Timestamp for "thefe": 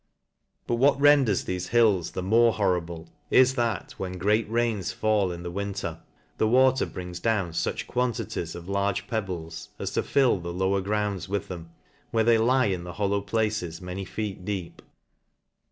1.45-1.67